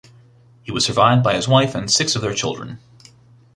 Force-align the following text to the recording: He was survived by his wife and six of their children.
He 0.63 0.71
was 0.71 0.83
survived 0.83 1.21
by 1.23 1.35
his 1.35 1.47
wife 1.47 1.75
and 1.75 1.91
six 1.91 2.15
of 2.15 2.23
their 2.23 2.33
children. 2.33 2.79